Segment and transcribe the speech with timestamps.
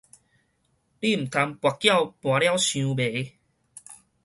[0.03, 0.21] 你毋通跋筊跋
[2.39, 2.99] 了傷迷